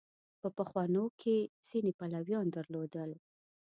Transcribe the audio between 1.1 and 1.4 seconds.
کې